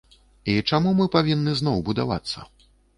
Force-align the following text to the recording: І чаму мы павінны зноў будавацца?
І 0.53 0.55
чаму 0.69 0.95
мы 1.01 1.07
павінны 1.17 1.57
зноў 1.63 1.77
будавацца? 1.91 2.39